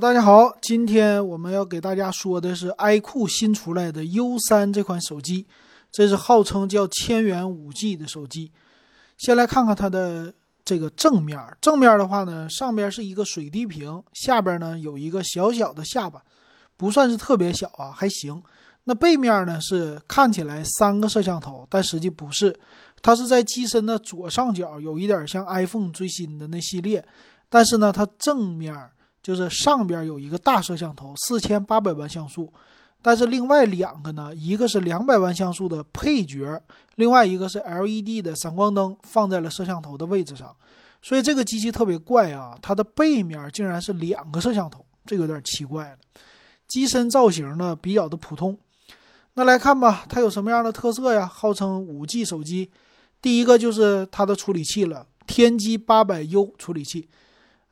[0.00, 5.44] 大家好，今天我们要给大家说的是 iQOO 新出来的 U3 这款手机，
[5.90, 8.52] 这是号称叫千元 5G 的手机。
[9.16, 10.32] 先来看看它的
[10.64, 16.22] 这个正面，正面的话呢，上边是一个水滴屏，下边呢有一个小小的下巴，
[16.76, 18.40] 不算是特别小啊，还行。
[18.84, 22.56] 那背面呢是看起来三个摄像头，但实际不是，
[23.02, 27.04] 它是在机身的左上角，有一点像 iPhone 最新的那系列，
[27.48, 28.72] 但是呢，它正面。
[29.22, 32.52] 就是上边有一个大摄像头，四千八百万像素，
[33.02, 36.62] 但是另外两个呢，一个是两百万像素的配角，
[36.94, 40.54] 另外一个是 LED 的闪光灯放在了摄像头的位置上，
[41.02, 45.98] 所以这个机器特别怪啊，它的背面竟然是两个摄像头，这有点奇怪了。
[46.66, 48.58] 机身造型呢比较的普通，
[49.34, 51.26] 那来看吧，它有什么样的特色呀？
[51.26, 52.70] 号称五 G 手机，
[53.20, 57.08] 第一个就是它的处理器了，天玑八百 U 处理器。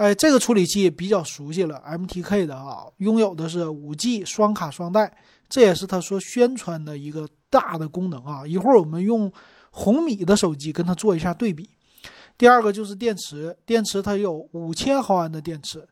[0.00, 5.14] 哎，这个处理器比较熟悉了，MTK 的啊，拥有的是五 G 双卡双待，
[5.46, 8.46] 这也是他说宣传的一个大的功能啊。
[8.46, 9.30] 一会儿我们用
[9.70, 11.68] 红米的手机跟它做一下对比。
[12.38, 15.86] 第二个就是电池，电池它有五千毫安的电池。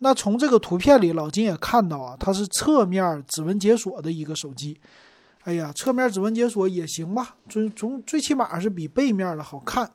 [0.00, 4.78] 那从这个图片里，老金也看到啊，它是侧面指纹解锁的一个手机。
[5.44, 9.90] 哎呀，侧面指纹解锁也行吧，最从最起码是比背面的好看。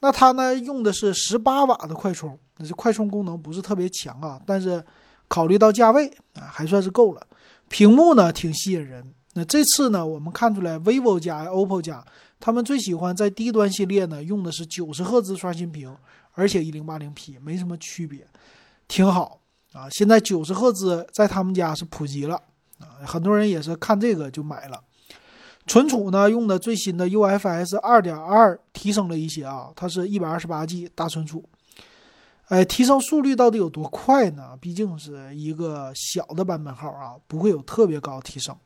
[0.00, 2.38] 那它呢，用的是十八瓦的快充。
[2.56, 4.84] 那这快充功能不是特别强啊，但是
[5.28, 7.26] 考虑到价位啊，还算是够了。
[7.68, 9.14] 屏幕呢挺吸引人。
[9.34, 12.04] 那这次呢，我们看出来，vivo 加 OPPO 加，
[12.40, 15.96] 他们最喜欢在低端系列呢用的是九十赫兹刷新屏，
[16.32, 18.26] 而且一零八零 P 没什么区别，
[18.88, 19.40] 挺好
[19.72, 19.88] 啊。
[19.90, 22.34] 现在九十赫兹在他们家是普及了
[22.80, 24.82] 啊，很多人也是看这个就买了。
[25.66, 31.44] 存储呢用的最新的 UFS 二点二提升了一些啊，它是一百二十八 G 大存储。
[32.48, 34.56] 哎，提升速率到底有多快呢？
[34.60, 38.56] 毕竟是一个小的版本号啊，不会有特别高提升。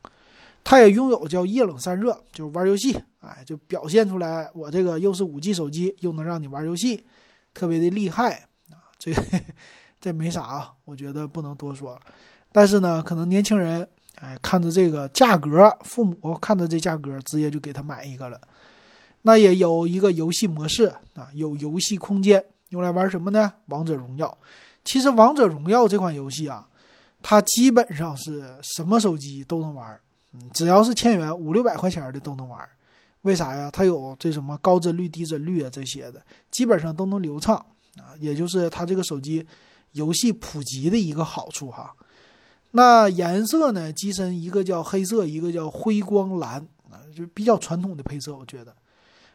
[0.63, 7.05] 它也拥有叫液冷散热，就是玩游戏，哎，就表现出来我这个又是五 G 手机，又能让你玩游戏，
[7.53, 8.89] 特别的厉害啊！
[8.97, 9.13] 这
[10.01, 11.99] 这没啥啊，我觉得不能多说。
[12.51, 13.87] 但是呢，可能年轻人
[14.21, 18.39] 哎看着这个价格，父母看着这价格，直接就给他买一个了。
[19.23, 22.43] 那也有一个游戏模式啊，有游戏空间。
[22.69, 23.53] 用来玩什么呢？
[23.67, 24.37] 王者荣耀。
[24.83, 26.67] 其实王者荣耀这款游戏啊，
[27.21, 29.99] 它基本上是什么手机都能玩，
[30.53, 32.67] 只要是千元五六百块钱的都能玩。
[33.21, 33.69] 为啥呀？
[33.71, 36.21] 它有这什么高帧率、低帧率啊这些的，
[36.51, 37.55] 基本上都能流畅
[37.97, 38.13] 啊。
[38.19, 39.45] 也就是它这个手机
[39.93, 41.95] 游戏普及的一个好处哈。
[42.77, 43.89] 那颜色呢？
[43.93, 46.59] 机身一个叫黑色，一个叫辉光蓝
[46.91, 48.75] 啊，就比较传统的配色，我觉得。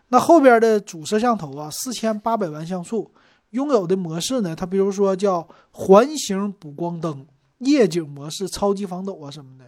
[0.09, 3.11] 那后边的主摄像头啊，四千八百万像素，
[3.51, 7.27] 拥有的模式呢，它比如说叫环形补光灯、
[7.61, 9.65] 夜景模式、超级防抖啊什么的。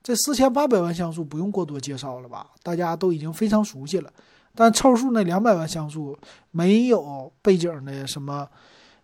[0.00, 2.46] 这四千八百万像素不用过多介绍了吧？
[2.62, 4.12] 大家都已经非常熟悉了。
[4.54, 6.16] 但凑数那两百万像素
[6.52, 8.48] 没有背景的什么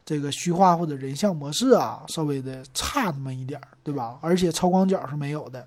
[0.05, 4.19] 这个虚化或者人像模式啊，稍微的差那么一点儿，对吧？
[4.21, 5.67] 而且超广角是没有的。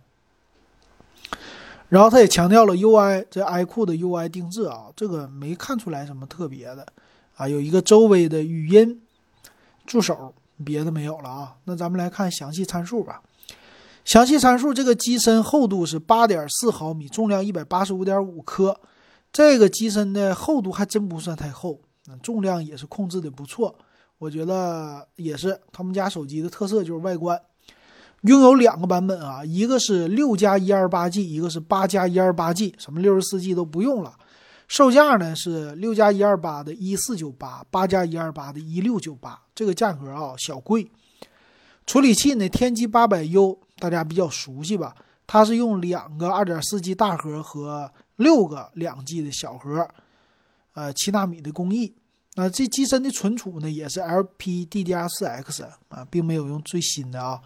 [1.90, 6.86] 然后它也强调了 UI，这 iQOO 的 UI 定制啊，这个没看出来什么特别的
[7.36, 9.02] 啊，有一个周围的语音
[9.86, 10.34] 助手，
[10.66, 11.56] 别的没有了啊。
[11.64, 13.22] 那咱们来看详细参数吧。
[14.04, 18.80] 详细参数，这个机身厚度是八点四毫米，重量一百八十五点五克。
[19.34, 21.80] 这个机身的厚度还真不算太厚，
[22.22, 23.76] 重量也是控制的不错。
[24.18, 27.40] 我觉得也是他们家手机的特色，就是外观。
[28.22, 34.18] 拥有两个版本啊，一个是六加一二八 G，一个是八加一二八 G，什么六十四 G 都不用了。
[34.68, 40.90] 售价呢是六加一二八的一四九八，八加一二八的一六九八，这个价格啊小贵。
[41.86, 44.96] 处理器呢，天玑八百 U，大家比较熟悉吧？
[45.28, 49.88] 它是用两个二点四 G 大核和六个两 G 的小核，
[50.74, 51.94] 呃，七纳米的工艺。
[52.40, 57.42] 那这机身的存储呢也是 LPDDR4X 啊，并没有用最新的啊。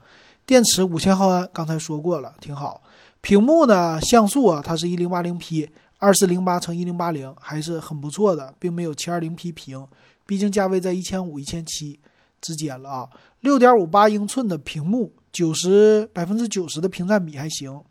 [0.45, 2.83] 电池五千毫安，刚才说过了，挺好。
[3.21, 9.87] 屏幕呢，像素啊，它是一零八零 P，二四零八乘一零八零，还是很不错的，并没有七二零 P 屏。
[10.25, 11.97] 毕竟价位在一千五、一千七
[12.41, 13.09] 之间了啊。
[13.39, 17.81] 六点五八英寸的屏幕，九十百分之九十的屏占比还行。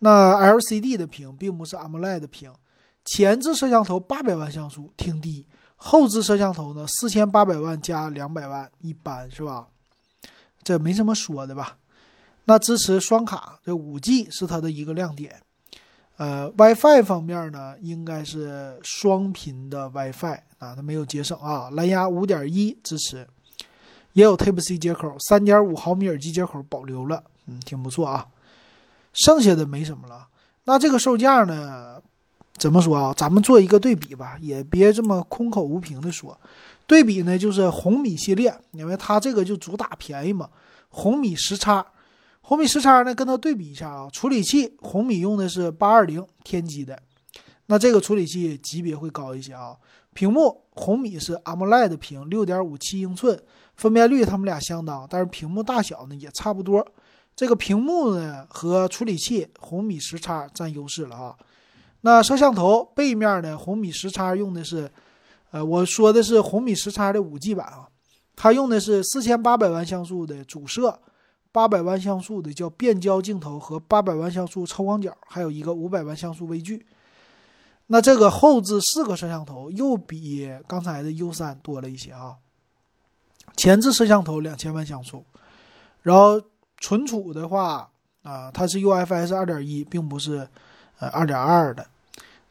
[0.00, 2.52] 那 LCD 的屏，并不是 AMOLED 的屏。
[3.06, 5.46] 前置摄像头八百万像素，挺低。
[5.80, 9.68] 后置摄像头呢，四千八百万加两百万，一般是吧？
[10.62, 11.78] 这没什么说的吧？
[12.44, 15.40] 那支持双卡，这五 G 是它的一个亮点。
[16.16, 21.70] 呃，WiFi 方面呢，应该是双频的 WiFi 啊，它没有节省啊。
[21.70, 23.24] 蓝牙五点一支持，
[24.14, 28.26] 也有 Type C 接口，三点五毫米耳机接口保留了，嗯，挺不错啊。
[29.12, 30.26] 剩下的没什么了。
[30.64, 32.02] 那这个售价呢？
[32.58, 33.14] 怎么说啊？
[33.16, 36.38] 咱们做一个对比吧，也别这么空口无凭的说。
[36.86, 40.48] 对比呢，就是红米系列，因为它这个就主打便宜嘛。
[40.88, 41.86] 红米十叉，
[42.40, 44.08] 红米十叉呢，跟它对比一下啊。
[44.10, 46.98] 处理器，红米用的是八二零天玑的，
[47.66, 49.76] 那这个处理器级别会高一些啊。
[50.14, 53.38] 屏幕，红米是 AMOLED 屏，六点五七英寸，
[53.76, 56.84] 分辨率它们俩相当，但是屏幕大小呢也差不多。
[57.36, 61.36] 这个屏幕呢和处理器，红米十叉占优势了啊。
[62.02, 64.90] 那摄像头背面呢，红米十叉用的是，
[65.50, 67.88] 呃，我说的是红米十叉的五 G 版啊，
[68.36, 71.00] 它用的是四千八百万像素的主摄，
[71.52, 76.86] 八百万像素的叫变焦镜头和八百万像素超广角，还有一个五百万像素微距。
[77.88, 82.36] 那这个后置四个摄像头又比刚才的 U 三多了一些啊。
[83.56, 85.24] 前置摄像头两千万像素，
[86.02, 86.42] 然后。
[86.80, 87.90] 存储的话
[88.22, 90.48] 啊，它是 UFS 二点一，并不是
[90.98, 91.86] 呃二点二的。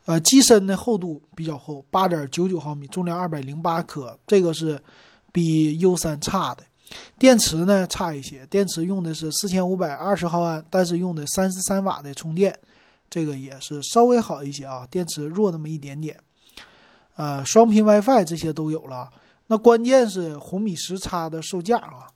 [0.06, 4.82] 呃，机身的厚度比较厚，八点九九毫米，重量二百零八克，这个是
[5.34, 6.64] 比 U 三差的。
[7.20, 12.58] 电池呢差一些，电池用的是四千五百二十毫安，但是用的三十三瓦的充电，
[13.10, 14.88] 这个也是稍微好一些啊。
[14.90, 16.18] 电池弱那么一点点。
[17.18, 19.10] 呃，双频 WiFi 这些都有了。
[19.48, 22.08] 那关键是红米十叉的售价啊。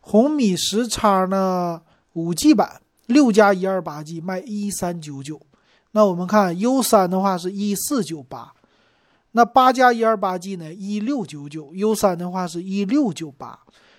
[0.00, 1.82] 红米十叉呢，
[2.12, 5.40] 五 G 版六加一二八 G 卖一三九九，
[5.96, 8.52] 那我们看 U 三的话是一四九八，
[9.30, 13.56] 那八加一二八 G 呢一六九九，U 三的话是一六九八，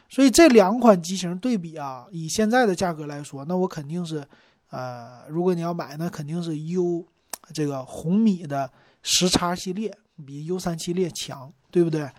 [0.09, 4.27] 所以这两款机型对比啊，以现在的价格来说，那我肯定是，
[4.71, 7.05] 呃，如果你要买，那肯定是 U
[7.53, 8.69] 这个红米的
[9.01, 12.09] 十叉系列比 U 三系列强，对不对？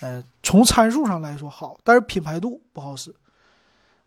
[0.00, 3.12] 呃，从参数上来说好，但是品牌度不好使，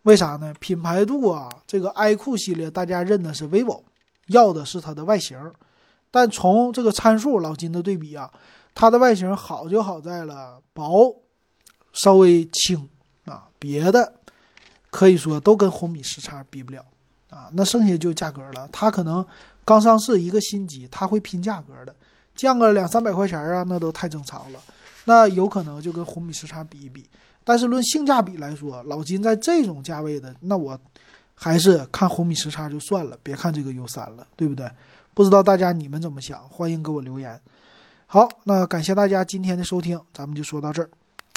[0.03, 0.53] 为啥呢？
[0.61, 3.83] 品牌度啊，这个 iQOO 系列大家认的是 vivo，
[4.31, 5.37] 要的是它的外形，
[6.09, 8.29] 但从这个参数老金的对比啊，
[8.73, 11.15] 它的外形好就好在了薄，
[11.93, 12.89] 稍微轻
[13.25, 14.13] 啊，别的
[14.89, 16.83] 可以说都跟红米十叉比不了
[17.29, 19.25] 啊，那剩下就价格了，它可能
[19.63, 21.95] 刚上市一个新机，它会拼价格的，
[22.35, 24.59] 降个两三百块钱啊，那都太正常了。
[25.05, 27.09] 那有可能就跟红米十叉比一比，
[27.43, 30.79] 但是论性价比来说，老金在这种价位的，那我
[31.43, 34.69] 还是看红米十叉就算了，别看这个 U 三了，对不对？
[35.15, 36.39] 不知道大家你们怎么想？
[36.47, 37.41] 欢迎给我留言。
[38.05, 40.89] 好，那感谢大家今天的收听，咱们就说到这儿。